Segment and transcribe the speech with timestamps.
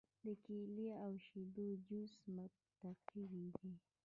[0.25, 2.13] د کیلې او شیدو جوس
[2.81, 3.23] مقوي
[3.59, 3.71] دی.